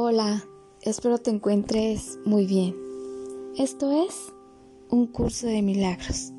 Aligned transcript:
Hola, 0.00 0.44
espero 0.80 1.18
te 1.18 1.32
encuentres 1.32 2.20
muy 2.24 2.46
bien. 2.46 2.76
Esto 3.56 3.90
es 3.90 4.32
un 4.90 5.08
curso 5.08 5.48
de 5.48 5.60
milagros. 5.60 6.30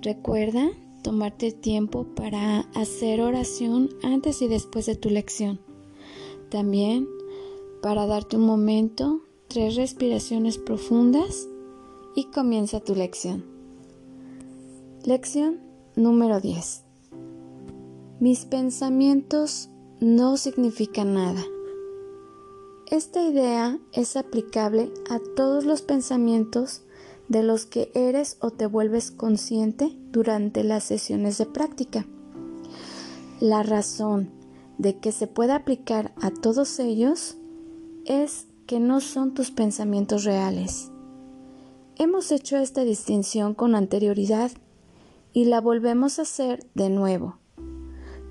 Recuerda 0.00 0.70
tomarte 1.02 1.52
tiempo 1.52 2.06
para 2.16 2.60
hacer 2.74 3.20
oración 3.20 3.90
antes 4.02 4.40
y 4.40 4.48
después 4.48 4.86
de 4.86 4.96
tu 4.96 5.10
lección. 5.10 5.60
También 6.48 7.06
para 7.82 8.06
darte 8.06 8.38
un 8.38 8.46
momento, 8.46 9.20
tres 9.48 9.76
respiraciones 9.76 10.56
profundas 10.56 11.46
y 12.16 12.30
comienza 12.30 12.80
tu 12.80 12.94
lección. 12.94 13.44
Lección 15.04 15.60
número 15.96 16.40
10. 16.40 16.82
Mis 18.20 18.46
pensamientos 18.46 19.68
no 20.00 20.38
significan 20.38 21.12
nada. 21.12 21.44
Esta 22.94 23.20
idea 23.20 23.80
es 23.90 24.16
aplicable 24.16 24.88
a 25.10 25.18
todos 25.34 25.64
los 25.64 25.82
pensamientos 25.82 26.82
de 27.26 27.42
los 27.42 27.66
que 27.66 27.90
eres 27.92 28.36
o 28.38 28.52
te 28.52 28.66
vuelves 28.66 29.10
consciente 29.10 29.98
durante 30.12 30.62
las 30.62 30.84
sesiones 30.84 31.36
de 31.38 31.46
práctica. 31.46 32.06
La 33.40 33.64
razón 33.64 34.30
de 34.78 35.00
que 35.00 35.10
se 35.10 35.26
pueda 35.26 35.56
aplicar 35.56 36.12
a 36.22 36.30
todos 36.30 36.78
ellos 36.78 37.36
es 38.04 38.46
que 38.68 38.78
no 38.78 39.00
son 39.00 39.34
tus 39.34 39.50
pensamientos 39.50 40.22
reales. 40.22 40.92
Hemos 41.96 42.30
hecho 42.30 42.58
esta 42.58 42.84
distinción 42.84 43.54
con 43.54 43.74
anterioridad 43.74 44.52
y 45.32 45.46
la 45.46 45.60
volvemos 45.60 46.20
a 46.20 46.22
hacer 46.22 46.64
de 46.74 46.90
nuevo. 46.90 47.38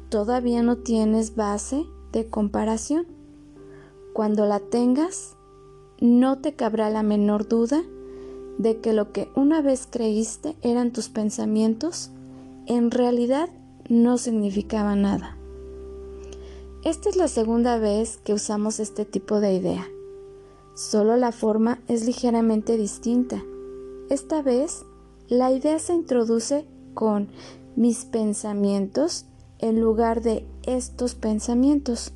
Todavía 0.07 0.63
no 0.63 0.77
tienes 0.77 1.35
base 1.35 1.83
de 2.13 2.29
comparación. 2.29 3.22
Cuando 4.13 4.45
la 4.45 4.59
tengas, 4.59 5.35
no 5.99 6.37
te 6.37 6.53
cabrá 6.53 6.91
la 6.91 7.01
menor 7.01 7.47
duda 7.47 7.81
de 8.59 8.79
que 8.79 8.93
lo 8.93 9.11
que 9.11 9.31
una 9.35 9.63
vez 9.63 9.87
creíste 9.89 10.55
eran 10.61 10.91
tus 10.91 11.09
pensamientos, 11.09 12.11
en 12.67 12.91
realidad 12.91 13.49
no 13.89 14.19
significaba 14.19 14.95
nada. 14.95 15.35
Esta 16.83 17.09
es 17.09 17.15
la 17.15 17.27
segunda 17.27 17.79
vez 17.79 18.17
que 18.17 18.33
usamos 18.33 18.79
este 18.79 19.03
tipo 19.03 19.39
de 19.39 19.55
idea. 19.55 19.87
Solo 20.75 21.17
la 21.17 21.31
forma 21.31 21.79
es 21.87 22.05
ligeramente 22.05 22.77
distinta. 22.77 23.43
Esta 24.11 24.43
vez, 24.43 24.85
la 25.27 25.51
idea 25.51 25.79
se 25.79 25.93
introduce 25.93 26.65
con 26.93 27.29
mis 27.75 28.05
pensamientos 28.05 29.25
en 29.57 29.81
lugar 29.81 30.21
de 30.21 30.45
estos 30.63 31.15
pensamientos 31.15 32.13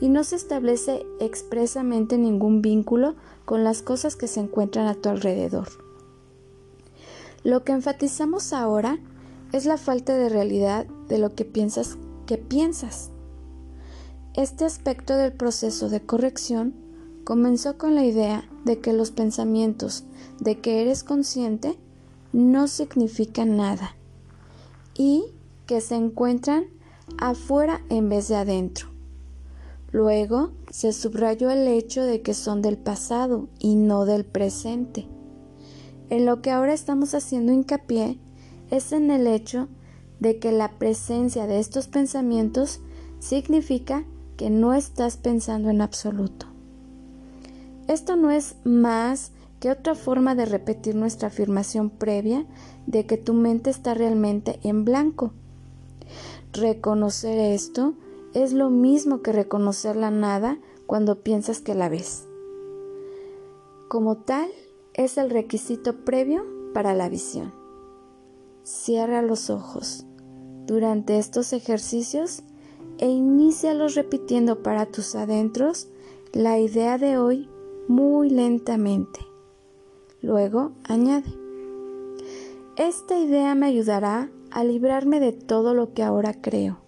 y 0.00 0.08
no 0.08 0.24
se 0.24 0.36
establece 0.36 1.06
expresamente 1.20 2.18
ningún 2.18 2.62
vínculo 2.62 3.16
con 3.44 3.64
las 3.64 3.82
cosas 3.82 4.16
que 4.16 4.28
se 4.28 4.40
encuentran 4.40 4.86
a 4.86 4.94
tu 4.94 5.08
alrededor. 5.08 5.68
Lo 7.44 7.64
que 7.64 7.72
enfatizamos 7.72 8.52
ahora 8.52 8.98
es 9.52 9.64
la 9.64 9.76
falta 9.76 10.16
de 10.16 10.28
realidad 10.28 10.86
de 11.08 11.18
lo 11.18 11.34
que 11.34 11.44
piensas 11.44 11.96
que 12.26 12.36
piensas. 12.36 13.10
Este 14.34 14.64
aspecto 14.64 15.16
del 15.16 15.32
proceso 15.32 15.88
de 15.88 16.04
corrección 16.04 16.74
comenzó 17.24 17.78
con 17.78 17.94
la 17.94 18.04
idea 18.04 18.48
de 18.64 18.80
que 18.80 18.92
los 18.92 19.10
pensamientos 19.10 20.04
de 20.40 20.60
que 20.60 20.82
eres 20.82 21.02
consciente 21.04 21.78
no 22.32 22.68
significan 22.68 23.56
nada 23.56 23.96
y 24.94 25.24
que 25.66 25.80
se 25.80 25.94
encuentran 25.94 26.64
afuera 27.18 27.80
en 27.88 28.08
vez 28.08 28.28
de 28.28 28.36
adentro. 28.36 28.97
Luego 29.90 30.52
se 30.70 30.92
subrayó 30.92 31.50
el 31.50 31.66
hecho 31.66 32.02
de 32.02 32.20
que 32.20 32.34
son 32.34 32.60
del 32.60 32.76
pasado 32.76 33.48
y 33.58 33.76
no 33.76 34.04
del 34.04 34.24
presente. 34.24 35.06
En 36.10 36.26
lo 36.26 36.42
que 36.42 36.50
ahora 36.50 36.74
estamos 36.74 37.14
haciendo 37.14 37.52
hincapié 37.52 38.18
es 38.70 38.92
en 38.92 39.10
el 39.10 39.26
hecho 39.26 39.68
de 40.20 40.38
que 40.38 40.52
la 40.52 40.78
presencia 40.78 41.46
de 41.46 41.58
estos 41.58 41.88
pensamientos 41.88 42.80
significa 43.18 44.04
que 44.36 44.50
no 44.50 44.74
estás 44.74 45.16
pensando 45.16 45.70
en 45.70 45.80
absoluto. 45.80 46.46
Esto 47.88 48.16
no 48.16 48.30
es 48.30 48.56
más 48.64 49.32
que 49.60 49.70
otra 49.70 49.94
forma 49.94 50.34
de 50.34 50.44
repetir 50.44 50.94
nuestra 50.94 51.28
afirmación 51.28 51.90
previa 51.90 52.46
de 52.86 53.06
que 53.06 53.16
tu 53.16 53.32
mente 53.32 53.70
está 53.70 53.94
realmente 53.94 54.60
en 54.62 54.84
blanco. 54.84 55.32
Reconocer 56.52 57.38
esto 57.38 57.94
es 58.42 58.52
lo 58.52 58.70
mismo 58.70 59.22
que 59.22 59.32
reconocer 59.32 59.96
la 59.96 60.10
nada 60.10 60.58
cuando 60.86 61.22
piensas 61.22 61.60
que 61.60 61.74
la 61.74 61.88
ves. 61.88 62.26
Como 63.88 64.18
tal, 64.18 64.48
es 64.94 65.18
el 65.18 65.30
requisito 65.30 66.04
previo 66.04 66.44
para 66.74 66.94
la 66.94 67.08
visión. 67.08 67.52
Cierra 68.62 69.22
los 69.22 69.50
ojos 69.50 70.04
durante 70.66 71.18
estos 71.18 71.52
ejercicios 71.52 72.42
e 72.98 73.08
inícialos 73.08 73.94
repitiendo 73.94 74.62
para 74.62 74.86
tus 74.86 75.14
adentros 75.14 75.88
la 76.32 76.58
idea 76.58 76.98
de 76.98 77.16
hoy 77.16 77.48
muy 77.88 78.28
lentamente. 78.28 79.20
Luego 80.20 80.72
añade, 80.84 81.32
esta 82.76 83.18
idea 83.18 83.54
me 83.54 83.66
ayudará 83.66 84.30
a 84.50 84.64
librarme 84.64 85.20
de 85.20 85.32
todo 85.32 85.74
lo 85.74 85.94
que 85.94 86.02
ahora 86.02 86.34
creo 86.40 86.87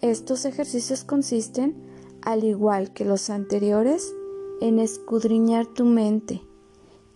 estos 0.00 0.44
ejercicios 0.44 1.04
consisten, 1.04 1.76
al 2.22 2.44
igual 2.44 2.92
que 2.92 3.04
los 3.04 3.30
anteriores, 3.30 4.14
en 4.60 4.78
escudriñar 4.78 5.66
tu 5.66 5.84
mente 5.84 6.42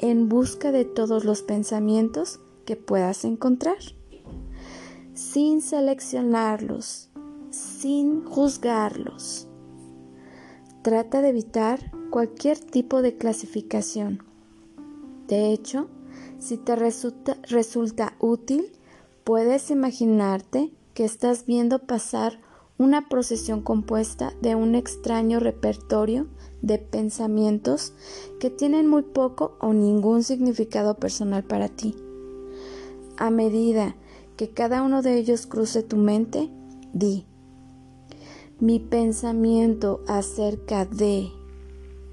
en 0.03 0.29
busca 0.29 0.73
de 0.73 0.85
todos 0.85 1.25
los 1.25 1.43
pensamientos 1.43 2.41
que 2.67 2.75
puedas 2.75 3.25
encontrar, 3.25 3.79
sin 5.15 5.63
seleccionarlos, 5.63 7.09
sin 7.51 8.25
juzgarlos. 8.25 9.47
Trata 10.83 11.23
de 11.23 11.29
evitar 11.29 11.93
cualquier 12.11 12.59
tipo 12.59 13.01
de 13.01 13.17
clasificación. 13.17 14.25
De 15.29 15.53
hecho, 15.53 15.89
si 16.41 16.57
te 16.57 16.75
resulta, 16.75 18.17
útil, 18.19 18.73
puedes 19.23 19.71
imaginarte 19.71 20.73
que 20.95 21.05
estás 21.05 21.47
viendo 21.47 21.79
pasar 21.79 22.41
una 22.83 23.09
procesión 23.09 23.63
compuesta 23.63 24.35
de 24.41 24.57
un 24.57 24.75
extraño 24.75 25.39
repertorio 25.39 26.27
de 26.63 26.79
pensamientos 26.79 27.93
que 28.41 28.51
tienen 28.51 28.89
muy 28.89 29.03
poco 29.03 29.57
o 29.61 29.73
ningún 29.73 30.25
significado 30.25 30.97
personal 30.97 31.45
para 31.45 31.69
ti. 31.69 31.95
A 33.19 33.31
medida 33.31 33.95
que 34.37 34.51
cada 34.51 34.83
uno 34.83 35.01
de 35.01 35.17
ellos 35.17 35.47
cruce 35.47 35.85
tu 35.85 35.97
mente, 35.97 36.51
di, 36.93 37.25
mi 38.59 38.81
pensamiento 38.81 40.01
acerca 40.09 40.85
de 40.85 41.31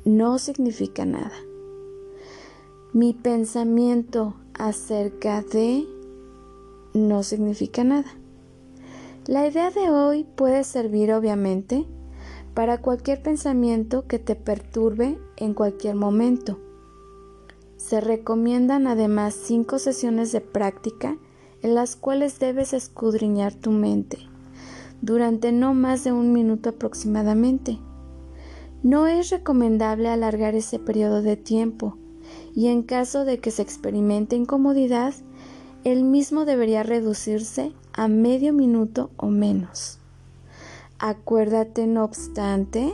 no 0.05 0.37
significa 0.37 1.03
nada. 1.03 1.33
Mi 2.93 3.13
pensamiento 3.13 4.35
acerca 4.53 5.41
de 5.41 5.87
no 6.93 7.23
significa 7.23 7.83
nada. 7.83 8.18
La 9.27 9.47
idea 9.47 9.69
de 9.69 9.89
hoy 9.89 10.23
puede 10.23 10.63
servir 10.63 11.13
obviamente 11.13 11.85
para 12.53 12.81
cualquier 12.81 13.21
pensamiento 13.21 14.07
que 14.07 14.17
te 14.17 14.35
perturbe 14.35 15.19
en 15.37 15.53
cualquier 15.53 15.95
momento. 15.95 16.59
Se 17.77 18.01
recomiendan 18.01 18.87
además 18.87 19.35
cinco 19.35 19.77
sesiones 19.77 20.31
de 20.31 20.41
práctica 20.41 21.17
en 21.61 21.75
las 21.75 21.95
cuales 21.95 22.39
debes 22.39 22.73
escudriñar 22.73 23.53
tu 23.53 23.71
mente 23.71 24.17
durante 25.01 25.51
no 25.51 25.73
más 25.73 26.03
de 26.03 26.11
un 26.11 26.33
minuto 26.33 26.69
aproximadamente. 26.69 27.79
No 28.83 29.07
es 29.07 29.29
recomendable 29.29 30.09
alargar 30.09 30.55
ese 30.55 30.79
periodo 30.79 31.21
de 31.21 31.37
tiempo 31.37 31.97
y 32.55 32.67
en 32.67 32.83
caso 32.83 33.25
de 33.25 33.39
que 33.39 33.51
se 33.51 33.61
experimente 33.61 34.35
incomodidad, 34.35 35.13
el 35.83 36.03
mismo 36.03 36.45
debería 36.45 36.83
reducirse 36.83 37.73
a 37.99 38.07
medio 38.07 38.53
minuto 38.53 39.11
o 39.17 39.27
menos. 39.27 39.99
Acuérdate, 40.99 41.85
no 41.85 42.05
obstante, 42.05 42.93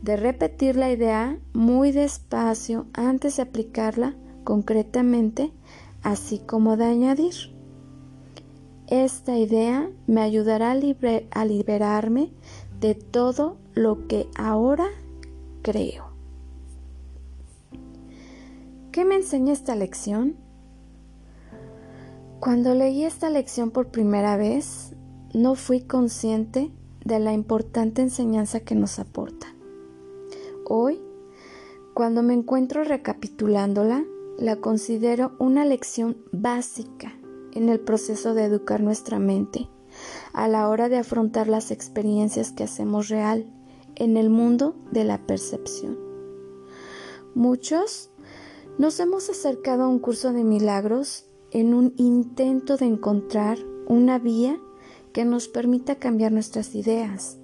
de 0.00 0.16
repetir 0.16 0.74
la 0.74 0.90
idea 0.90 1.38
muy 1.52 1.92
despacio 1.92 2.86
antes 2.94 3.36
de 3.36 3.42
aplicarla 3.42 4.14
concretamente, 4.44 5.52
así 6.02 6.38
como 6.38 6.78
de 6.78 6.86
añadir. 6.86 7.34
Esta 8.86 9.36
idea 9.36 9.90
me 10.06 10.22
ayudará 10.22 10.70
a, 10.70 11.40
a 11.40 11.44
liberarme 11.44 12.32
de 12.80 12.94
todo 12.94 13.58
lo 13.74 14.06
que 14.08 14.28
ahora 14.34 14.86
creo. 15.60 16.06
¿Qué 18.92 19.04
me 19.04 19.16
enseña 19.16 19.52
esta 19.52 19.74
lección? 19.74 20.47
Cuando 22.40 22.72
leí 22.72 23.02
esta 23.02 23.30
lección 23.30 23.72
por 23.72 23.88
primera 23.88 24.36
vez, 24.36 24.94
no 25.34 25.56
fui 25.56 25.80
consciente 25.80 26.70
de 27.04 27.18
la 27.18 27.32
importante 27.32 28.00
enseñanza 28.00 28.60
que 28.60 28.76
nos 28.76 29.00
aporta. 29.00 29.48
Hoy, 30.64 31.00
cuando 31.94 32.22
me 32.22 32.34
encuentro 32.34 32.84
recapitulándola, 32.84 34.04
la 34.38 34.54
considero 34.56 35.32
una 35.40 35.64
lección 35.64 36.16
básica 36.30 37.12
en 37.54 37.68
el 37.68 37.80
proceso 37.80 38.34
de 38.34 38.44
educar 38.44 38.82
nuestra 38.82 39.18
mente 39.18 39.68
a 40.32 40.46
la 40.46 40.68
hora 40.68 40.88
de 40.88 40.98
afrontar 40.98 41.48
las 41.48 41.72
experiencias 41.72 42.52
que 42.52 42.62
hacemos 42.62 43.08
real 43.08 43.52
en 43.96 44.16
el 44.16 44.30
mundo 44.30 44.76
de 44.92 45.02
la 45.02 45.26
percepción. 45.26 45.98
Muchos 47.34 48.10
nos 48.78 49.00
hemos 49.00 49.28
acercado 49.28 49.82
a 49.82 49.88
un 49.88 49.98
curso 49.98 50.32
de 50.32 50.44
milagros 50.44 51.27
en 51.50 51.74
un 51.74 51.94
intento 51.96 52.76
de 52.76 52.86
encontrar 52.86 53.58
una 53.86 54.18
vía 54.18 54.58
que 55.12 55.24
nos 55.24 55.48
permita 55.48 55.96
cambiar 55.96 56.32
nuestras 56.32 56.74
ideas. 56.74 57.38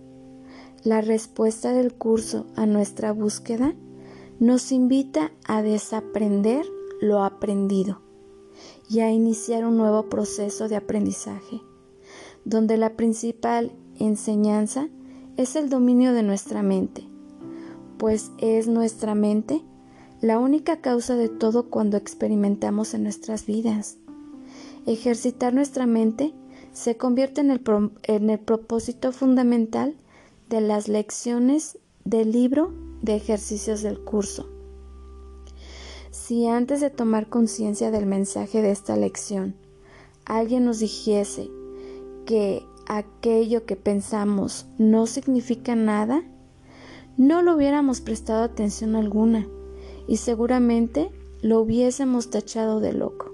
La 0.83 1.01
respuesta 1.01 1.73
del 1.73 1.95
curso 1.95 2.47
a 2.56 2.67
nuestra 2.67 3.12
búsqueda 3.12 3.75
nos 4.39 4.73
invita 4.73 5.33
a 5.47 5.62
desaprender 5.62 6.67
lo 7.01 7.23
aprendido 7.23 8.01
y 8.89 9.01
a 9.01 9.11
iniciar 9.11 9.65
un 9.65 9.77
nuevo 9.77 10.09
proceso 10.09 10.69
de 10.69 10.77
aprendizaje, 10.77 11.62
donde 12.45 12.77
la 12.77 12.97
principal 12.97 13.73
enseñanza 13.99 14.89
es 15.37 15.56
el 15.56 15.69
dominio 15.69 16.12
de 16.12 16.23
nuestra 16.23 16.62
mente, 16.62 17.09
pues 17.99 18.31
es 18.39 18.69
nuestra 18.69 19.15
mente 19.15 19.65
la 20.20 20.38
única 20.38 20.81
causa 20.81 21.16
de 21.16 21.28
todo 21.28 21.69
cuando 21.69 21.96
experimentamos 21.96 22.94
en 22.94 23.02
nuestras 23.02 23.46
vidas. 23.46 23.96
Ejercitar 24.87 25.55
nuestra 25.55 25.87
mente 25.87 26.34
se 26.72 26.96
convierte 26.96 27.40
en 27.40 27.50
el, 27.50 28.40
propósito 28.40 29.12
fundamental 29.12 29.94
de 30.49 30.61
las 30.61 30.88
lecciones 30.88 31.78
del 32.05 32.32
libro 32.32 32.72
de 33.02 33.16
ejercicios 33.16 33.82
del 33.82 34.00
curso. 34.00 34.49
Si 36.11 36.46
antes 36.46 36.81
de 36.81 36.90
tomar 36.90 37.28
conciencia 37.28 37.90
del 37.90 38.06
mensaje 38.06 38.62
de 38.62 38.70
esta 38.70 38.96
lección, 38.96 39.55
alguien 40.25 40.64
nos 40.64 40.78
dijese 40.78 41.50
que 42.25 42.64
aquello 42.87 43.67
que 43.67 43.76
pensamos 43.76 44.67
no 44.78 45.06
significa 45.06 45.75
nada, 45.75 46.22
no 47.17 47.43
lo 47.43 47.55
hubiéramos 47.55 48.00
prestado 48.00 48.43
atención 48.43 48.96
alguna 48.96 49.46
y 50.06 50.19
seguramente 50.19 51.11
lo 51.43 51.61
hubiésemos 51.61 52.31
tachado 52.31 52.81
de 52.81 52.93
loco. 52.93 53.33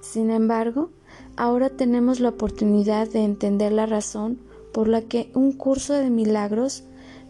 Sin 0.00 0.30
embargo, 0.30 0.90
ahora 1.36 1.70
tenemos 1.70 2.20
la 2.20 2.30
oportunidad 2.30 3.08
de 3.08 3.24
entender 3.24 3.72
la 3.72 3.86
razón 3.86 4.38
por 4.72 4.88
la 4.88 5.02
que 5.02 5.30
un 5.34 5.52
curso 5.52 5.94
de 5.94 6.10
milagros 6.10 6.84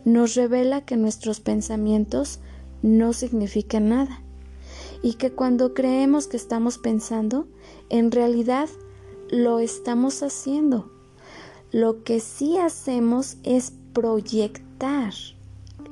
nos 0.05 0.35
revela 0.35 0.85
que 0.85 0.97
nuestros 0.97 1.41
pensamientos 1.41 2.41
no 2.83 3.13
significan 3.13 3.89
nada 3.89 4.23
y 5.03 5.15
que 5.15 5.33
cuando 5.33 5.75
creemos 5.75 6.29
que 6.29 6.37
estamos 6.37 6.79
pensando, 6.79 7.47
en 7.89 8.11
realidad 8.11 8.69
lo 9.31 9.59
estamos 9.59 10.23
haciendo. 10.23 10.91
Lo 11.73 12.05
que 12.05 12.21
sí 12.21 12.59
hacemos 12.59 13.37
es 13.43 13.73
proyectar 13.93 15.13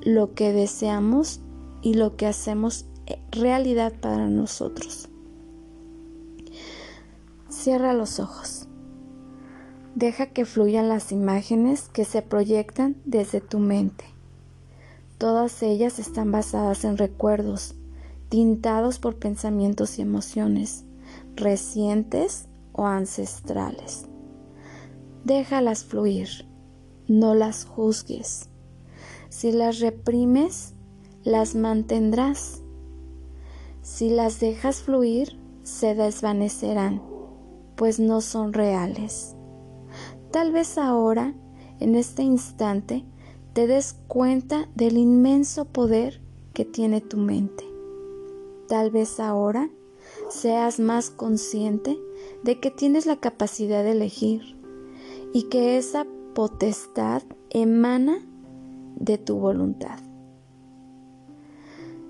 lo 0.03 0.35
que 0.35 0.53
deseamos 0.53 1.41
y 1.83 1.95
lo 1.95 2.17
que 2.17 2.27
hacemos 2.27 2.87
eh, 3.07 3.19
realidad 3.31 3.93
para 4.01 4.29
nosotros. 4.29 5.09
Cierra 7.49 7.93
los 7.95 8.21
ojos. 8.21 8.69
Deja 9.95 10.27
que 10.27 10.45
fluyan 10.45 10.89
las 10.89 11.13
imágenes 11.13 11.89
que 11.89 12.05
se 12.05 12.23
proyectan 12.23 12.97
desde 13.05 13.41
tu 13.41 13.59
mente. 13.59 14.05
Todas 15.19 15.63
ellas 15.63 15.99
están 15.99 16.33
basadas 16.33 16.85
en 16.85 16.97
recuerdos, 16.97 17.75
tintados 18.29 18.99
por 18.99 19.17
pensamientos 19.17 19.99
y 19.99 20.03
emociones, 20.03 20.85
recientes 21.35 22.49
o 22.73 22.87
ancestrales. 22.87 24.07
Déjalas 25.25 25.85
fluir, 25.85 26.47
no 27.09 27.35
las 27.35 27.65
juzgues. 27.65 28.49
Si 29.29 29.53
las 29.53 29.81
reprimes, 29.81 30.75
las 31.25 31.55
mantendrás. 31.55 32.63
Si 33.83 34.09
las 34.09 34.41
dejas 34.41 34.83
fluir, 34.83 35.39
se 35.63 35.95
desvanecerán, 35.95 37.03
pues 37.77 38.01
no 38.01 38.21
son 38.21 38.53
reales. 38.53 39.37
Tal 40.31 40.53
vez 40.53 40.79
ahora, 40.79 41.35
en 41.79 41.95
este 41.95 42.23
instante, 42.23 43.05
te 43.53 43.67
des 43.67 43.97
cuenta 44.07 44.69
del 44.75 44.97
inmenso 44.97 45.65
poder 45.65 46.23
que 46.55 46.65
tiene 46.65 47.01
tu 47.01 47.17
mente. 47.17 47.65
Tal 48.69 48.91
vez 48.91 49.19
ahora 49.21 49.71
seas 50.29 50.79
más 50.79 51.11
consciente 51.11 51.99
de 52.45 52.61
que 52.61 52.71
tienes 52.71 53.07
la 53.07 53.17
capacidad 53.17 53.83
de 53.83 53.93
elegir 53.93 54.57
y 55.33 55.45
que 55.45 55.77
esa 55.77 56.07
potestad 56.35 57.23
emana 57.51 58.25
de 58.97 59.19
tu 59.19 59.37
voluntad. 59.37 59.99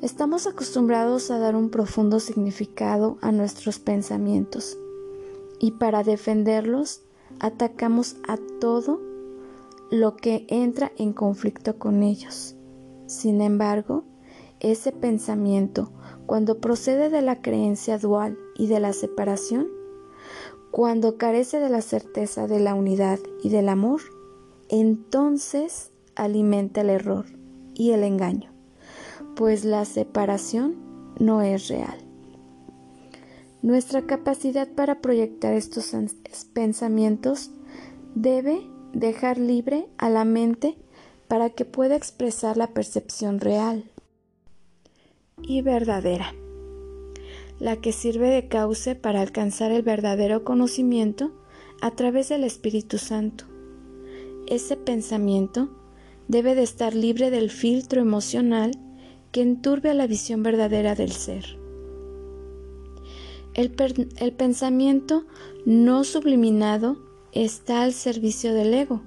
Estamos 0.03 0.47
acostumbrados 0.47 1.31
a 1.31 1.39
dar 1.39 1.55
un 1.55 1.69
profundo 1.69 2.21
significado 2.21 3.19
a 3.21 3.33
nuestros 3.33 3.79
pensamientos 3.79 4.79
y 5.59 5.73
para 5.73 6.03
defenderlos 6.03 7.03
atacamos 7.39 8.17
a 8.27 8.39
todo 8.61 8.99
lo 9.91 10.17
que 10.17 10.47
entra 10.49 10.91
en 10.97 11.13
conflicto 11.13 11.79
con 11.79 12.03
ellos. 12.03 12.57
Sin 13.09 13.43
embargo, 13.43 14.05
ese 14.61 14.91
pensamiento, 14.91 15.93
cuando 16.25 16.63
procede 16.63 17.11
de 17.11 17.21
la 17.21 17.43
creencia 17.43 17.99
dual 17.99 18.39
y 18.57 18.69
de 18.69 18.81
la 18.81 18.95
separación, 18.95 19.69
cuando 20.71 21.19
carece 21.19 21.61
de 21.61 21.69
la 21.69 21.83
certeza 21.83 22.47
de 22.47 22.61
la 22.61 22.75
unidad 22.75 23.19
y 23.43 23.51
del 23.51 23.69
amor, 23.69 24.01
entonces 24.71 25.91
alimenta 26.15 26.81
el 26.81 26.89
error 26.89 27.27
y 27.75 27.91
el 27.91 28.03
engaño 28.03 28.50
pues 29.41 29.65
la 29.65 29.87
separación 29.87 30.77
no 31.19 31.41
es 31.41 31.69
real. 31.69 31.97
Nuestra 33.63 34.03
capacidad 34.03 34.69
para 34.69 35.01
proyectar 35.01 35.55
estos 35.55 35.97
pensamientos 36.53 37.51
debe 38.15 38.61
dejar 38.93 39.39
libre 39.39 39.89
a 39.97 40.11
la 40.11 40.27
mente 40.27 40.77
para 41.27 41.49
que 41.49 41.65
pueda 41.65 41.97
expresar 41.97 42.59
la 42.59 42.67
percepción 42.75 43.41
real 43.41 43.91
y 45.41 45.63
verdadera, 45.63 46.35
la 47.59 47.77
que 47.77 47.93
sirve 47.93 48.29
de 48.29 48.47
cauce 48.47 48.95
para 48.95 49.23
alcanzar 49.23 49.73
el 49.73 49.81
verdadero 49.81 50.45
conocimiento 50.45 51.33
a 51.81 51.93
través 51.93 52.29
del 52.29 52.45
Espíritu 52.45 52.99
Santo. 52.99 53.47
Ese 54.47 54.77
pensamiento 54.77 55.71
debe 56.29 56.55
de 56.55 56.63
estar 56.63 56.95
libre 56.95 57.31
del 57.31 57.49
filtro 57.49 58.03
emocional 58.03 58.73
que 59.33 59.43
enturbe 59.43 59.91
a 59.91 59.95
la 59.95 60.07
visión 60.07 60.43
verdadera 60.43 60.95
del 60.95 61.13
ser. 61.13 61.59
El, 63.55 63.75
el, 64.19 64.33
pensamiento 64.33 65.25
no 65.65 66.05
subliminado 66.05 66.99
está 67.33 67.83
al 67.83 67.93
servicio 67.93 68.55
del 68.55 68.73
ego, 68.75 69.03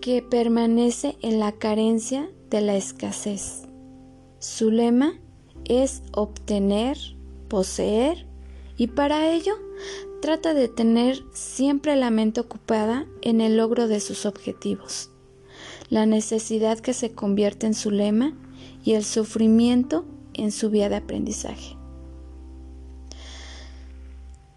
que 0.00 0.22
permanece 0.22 1.16
en 1.20 1.40
la 1.40 1.52
carencia 1.52 2.30
de 2.50 2.60
la 2.60 2.76
escasez. 2.76 3.64
Su 4.38 4.70
lema 4.70 5.18
es 5.64 6.02
obtener, 6.12 6.96
poseer, 7.48 8.26
y 8.76 8.86
para 8.86 9.30
ello 9.32 9.54
trata 10.22 10.54
de 10.54 10.68
tener 10.68 11.22
siempre 11.32 11.96
la 11.96 12.10
mente 12.10 12.40
ocupada 12.40 13.06
en 13.22 13.40
el 13.40 13.56
logro 13.56 13.88
de 13.88 14.00
sus 14.00 14.26
objetivos. 14.26 15.10
La 15.90 16.06
necesidad 16.06 16.78
que 16.78 16.92
se 16.92 17.12
convierte 17.12 17.66
en 17.66 17.74
su 17.74 17.90
lema 17.90 18.34
y 18.88 18.94
el 18.94 19.04
sufrimiento 19.04 20.06
en 20.32 20.50
su 20.50 20.70
vía 20.70 20.88
de 20.88 20.96
aprendizaje. 20.96 21.76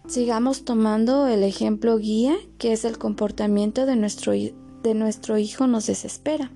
Sigamos 0.08 0.64
tomando 0.64 1.26
el 1.26 1.42
ejemplo 1.42 1.98
guía 1.98 2.34
que 2.56 2.72
es 2.72 2.86
el 2.86 2.96
comportamiento 2.96 3.84
de 3.84 3.94
nuestro, 3.94 4.32
de 4.32 4.94
nuestro 4.94 5.36
hijo 5.36 5.66
nos 5.66 5.86
desespera. 5.86 6.50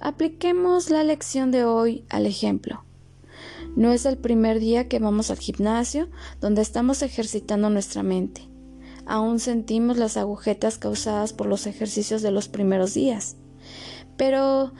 Apliquemos 0.00 0.90
la 0.90 1.02
lección 1.02 1.50
de 1.50 1.64
hoy 1.64 2.04
al 2.10 2.26
ejemplo. 2.26 2.84
No 3.74 3.90
es 3.90 4.04
el 4.04 4.18
primer 4.18 4.60
día 4.60 4.86
que 4.86 4.98
vamos 4.98 5.30
al 5.30 5.38
gimnasio 5.38 6.10
donde 6.42 6.60
estamos 6.60 7.00
ejercitando 7.00 7.70
nuestra 7.70 8.02
mente. 8.02 8.42
Aún 9.06 9.40
sentimos 9.40 9.96
las 9.96 10.18
agujetas 10.18 10.76
causadas 10.76 11.32
por 11.32 11.46
los 11.46 11.66
ejercicios 11.66 12.20
de 12.20 12.32
los 12.32 12.48
primeros 12.48 12.92
días. 12.92 13.36
Pero 14.18 14.72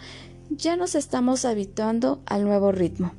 ya 0.57 0.77
nos 0.77 0.95
estamos 0.95 1.45
habituando 1.45 2.23
al 2.27 2.45
nuevo 2.45 2.73
ritmo. 2.73 3.13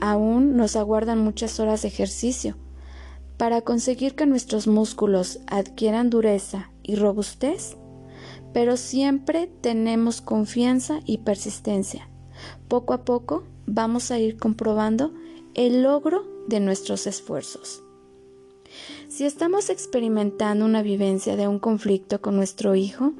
Aún 0.00 0.56
nos 0.56 0.76
aguardan 0.76 1.18
muchas 1.18 1.60
horas 1.60 1.82
de 1.82 1.88
ejercicio. 1.88 2.56
Para 3.36 3.60
conseguir 3.60 4.14
que 4.14 4.26
nuestros 4.26 4.66
músculos 4.66 5.40
adquieran 5.46 6.10
dureza 6.10 6.70
y 6.82 6.96
robustez, 6.96 7.76
pero 8.52 8.76
siempre 8.76 9.50
tenemos 9.60 10.20
confianza 10.20 11.00
y 11.04 11.18
persistencia. 11.18 12.08
Poco 12.68 12.94
a 12.94 13.04
poco 13.04 13.44
vamos 13.66 14.10
a 14.10 14.18
ir 14.18 14.38
comprobando 14.38 15.12
el 15.54 15.82
logro 15.82 16.24
de 16.48 16.60
nuestros 16.60 17.06
esfuerzos. 17.06 17.82
Si 19.08 19.24
estamos 19.24 19.70
experimentando 19.70 20.64
una 20.64 20.82
vivencia 20.82 21.36
de 21.36 21.48
un 21.48 21.58
conflicto 21.58 22.20
con 22.20 22.36
nuestro 22.36 22.74
hijo, 22.74 23.12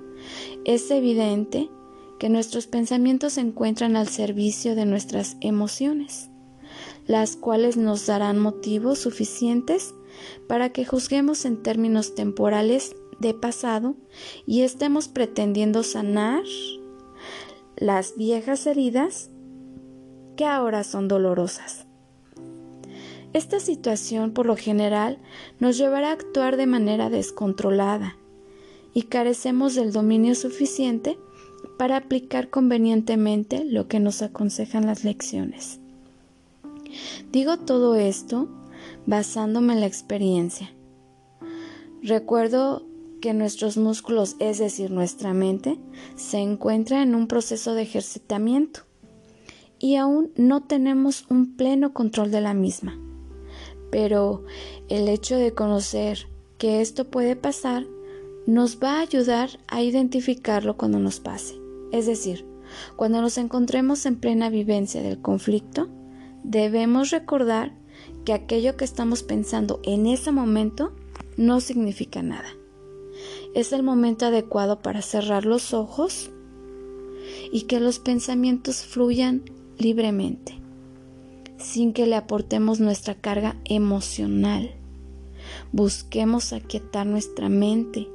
es 0.65 0.91
evidente 0.91 1.71
que 2.19 2.29
nuestros 2.29 2.67
pensamientos 2.67 3.35
se 3.35 3.41
encuentran 3.41 3.97
al 3.97 4.09
servicio 4.09 4.75
de 4.75 4.87
nuestras 4.87 5.37
emociones, 5.41 6.31
las 7.07 7.37
cuales 7.37 7.77
nos 7.77 8.07
darán 8.07 8.39
motivos 8.39 8.99
suficientes 8.99 9.95
para 10.49 10.71
que 10.71 10.85
juzguemos 10.85 11.45
en 11.45 11.63
términos 11.63 12.15
temporales 12.15 12.97
de 13.19 13.35
pasado 13.35 13.97
y 14.47 14.63
estemos 14.63 15.09
pretendiendo 15.09 15.83
sanar 15.83 16.43
las 17.77 18.17
viejas 18.17 18.67
heridas 18.67 19.31
que 20.37 20.45
ahora 20.45 20.85
son 20.85 21.09
dolorosas. 21.09 21.87
Esta 23.33 23.61
situación 23.61 24.33
por 24.33 24.47
lo 24.47 24.57
general 24.57 25.19
nos 25.61 25.77
llevará 25.77 26.09
a 26.09 26.13
actuar 26.13 26.57
de 26.57 26.67
manera 26.67 27.11
descontrolada 27.11 28.17
y 28.95 29.03
carecemos 29.03 29.75
del 29.75 29.93
dominio 29.93 30.35
suficiente 30.35 31.19
para 31.79 31.97
aplicar 31.97 32.49
convenientemente 32.51 33.65
lo 33.65 33.89
que 33.89 34.01
nos 34.01 34.23
aconsejan 34.23 34.87
las 34.87 35.05
lecciones. 35.05 35.81
Digo 37.33 37.59
todo 37.59 37.95
esto 37.95 38.49
basándome 39.07 39.75
en 39.75 39.81
la 39.81 39.87
experiencia. 39.87 40.73
Recuerdo 42.03 42.85
que 43.21 43.35
nuestros 43.35 43.77
músculos, 43.77 44.37
es 44.39 44.59
decir, 44.59 44.91
nuestra 44.91 45.33
mente, 45.33 45.79
se 46.15 46.39
encuentra 46.39 47.03
en 47.03 47.15
un 47.15 47.27
proceso 47.27 47.75
de 47.75 47.83
ejercitamiento 47.83 48.81
y 49.79 49.97
aún 49.97 50.31
no 50.37 50.63
tenemos 50.63 51.27
un 51.29 51.57
pleno 51.57 51.93
control 51.93 52.31
de 52.31 52.41
la 52.41 52.55
misma. 52.55 52.99
Pero 53.91 54.45
el 54.89 55.09
hecho 55.09 55.37
de 55.37 55.53
conocer 55.53 56.29
que 56.59 56.81
esto 56.81 57.05
puede 57.05 57.37
pasar 57.37 57.87
nos 58.47 58.79
va 58.79 58.99
a 58.99 59.01
ayudar 59.01 59.51
a 59.69 59.83
identificarlo 59.83 60.77
cuando 60.77 60.99
nos 60.99 61.21
pase. 61.21 61.66
Es 61.97 62.05
decir, 62.05 62.45
cuando 62.95 63.23
nos 63.23 63.39
encontremos 63.39 64.05
en 64.05 64.17
plena 64.17 64.51
vivencia 64.51 65.01
del 65.03 65.23
conflicto, 65.23 65.89
debemos 66.45 67.09
recordar 67.11 67.73
que 68.27 68.35
aquello 68.35 68.77
que 68.77 68.85
estamos 68.85 69.23
pensando 69.23 69.81
en 69.83 70.05
ese 70.05 70.31
momento 70.31 70.93
no 71.39 71.61
significa 71.61 72.23
nada. 72.23 72.51
Es 73.55 73.73
el 73.73 73.83
momento 73.83 74.27
adecuado 74.27 74.83
para 74.83 75.01
cerrar 75.01 75.47
los 75.47 75.73
ojos 75.73 76.31
y 77.51 77.63
que 77.63 77.81
los 77.81 77.99
pensamientos 77.99 78.85
fluyan 78.85 79.45
libremente, 79.79 80.61
sin 81.57 81.95
que 81.95 82.05
le 82.05 82.17
aportemos 82.17 82.79
nuestra 82.79 83.15
carga 83.15 83.57
emocional. 83.65 84.75
Busquemos 85.73 86.53
aquietar 86.53 87.07
nuestra 87.07 87.49
mente, 87.49 88.07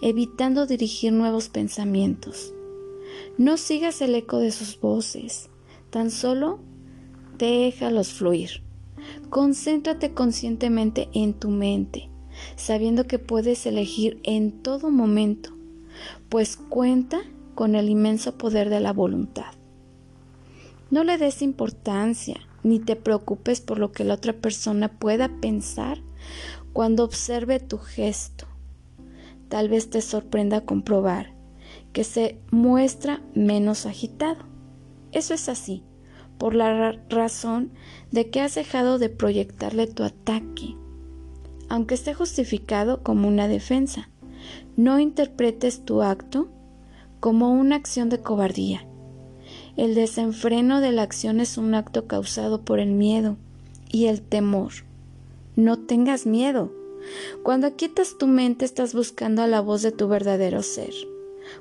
evitando 0.00 0.66
dirigir 0.66 1.12
nuevos 1.12 1.48
pensamientos. 1.48 2.54
No 3.38 3.56
sigas 3.56 4.00
el 4.00 4.14
eco 4.14 4.38
de 4.38 4.52
sus 4.52 4.80
voces, 4.80 5.50
tan 5.90 6.10
solo 6.10 6.60
déjalos 7.38 8.12
fluir. 8.12 8.62
Concéntrate 9.28 10.14
conscientemente 10.14 11.08
en 11.12 11.34
tu 11.34 11.50
mente, 11.50 12.10
sabiendo 12.56 13.06
que 13.06 13.18
puedes 13.18 13.66
elegir 13.66 14.20
en 14.22 14.62
todo 14.62 14.90
momento, 14.90 15.50
pues 16.28 16.56
cuenta 16.56 17.20
con 17.54 17.74
el 17.74 17.88
inmenso 17.88 18.36
poder 18.38 18.70
de 18.70 18.80
la 18.80 18.92
voluntad. 18.92 19.52
No 20.90 21.04
le 21.04 21.18
des 21.18 21.42
importancia 21.42 22.36
ni 22.62 22.78
te 22.78 22.96
preocupes 22.96 23.60
por 23.60 23.78
lo 23.78 23.92
que 23.92 24.04
la 24.04 24.14
otra 24.14 24.32
persona 24.32 24.88
pueda 24.88 25.28
pensar 25.40 26.02
cuando 26.72 27.04
observe 27.04 27.60
tu 27.60 27.78
gesto. 27.78 28.46
Tal 29.48 29.68
vez 29.68 29.90
te 29.90 30.00
sorprenda 30.00 30.62
comprobar 30.62 31.33
que 31.94 32.04
se 32.04 32.38
muestra 32.50 33.22
menos 33.34 33.86
agitado. 33.86 34.44
Eso 35.12 35.32
es 35.32 35.48
así, 35.48 35.82
por 36.36 36.54
la 36.54 36.92
razón 37.08 37.70
de 38.10 38.28
que 38.28 38.42
has 38.42 38.54
dejado 38.54 38.98
de 38.98 39.08
proyectarle 39.08 39.86
tu 39.86 40.02
ataque, 40.02 40.76
aunque 41.70 41.94
esté 41.94 42.12
justificado 42.12 43.02
como 43.02 43.26
una 43.26 43.48
defensa. 43.48 44.10
No 44.76 44.98
interpretes 44.98 45.86
tu 45.86 46.02
acto 46.02 46.50
como 47.20 47.50
una 47.50 47.76
acción 47.76 48.10
de 48.10 48.20
cobardía 48.20 48.86
el 49.76 49.96
desenfreno 49.96 50.80
de 50.80 50.92
la 50.92 51.02
acción 51.02 51.40
es 51.40 51.58
un 51.58 51.74
acto 51.74 52.06
causado 52.06 52.62
por 52.62 52.78
el 52.78 52.92
miedo 52.92 53.36
y 53.90 54.06
el 54.06 54.22
temor. 54.22 54.72
No 55.56 55.80
tengas 55.80 56.26
miedo. 56.26 56.72
Cuando 57.42 57.66
aquietas 57.66 58.16
tu 58.16 58.28
mente 58.28 58.64
estás 58.64 58.94
buscando 58.94 59.42
a 59.42 59.48
la 59.48 59.60
voz 59.60 59.82
de 59.82 59.90
tu 59.90 60.06
verdadero 60.06 60.62
ser. 60.62 60.94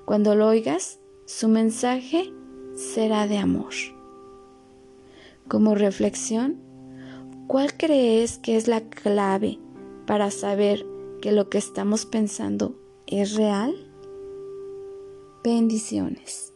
Cuando 0.05 0.35
lo 0.35 0.47
oigas, 0.47 0.99
su 1.25 1.47
mensaje 1.47 2.33
será 2.75 3.27
de 3.27 3.37
amor. 3.37 3.73
Como 5.47 5.75
reflexión, 5.75 6.59
¿cuál 7.47 7.75
crees 7.77 8.37
que 8.39 8.55
es 8.55 8.67
la 8.67 8.81
clave 8.81 9.59
para 10.05 10.31
saber 10.31 10.85
que 11.21 11.31
lo 11.31 11.49
que 11.49 11.57
estamos 11.57 12.05
pensando 12.05 12.75
es 13.07 13.35
real? 13.35 13.73
Bendiciones. 15.43 16.52